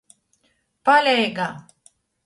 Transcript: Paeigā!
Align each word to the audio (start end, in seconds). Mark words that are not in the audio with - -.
Paeigā! 0.89 1.49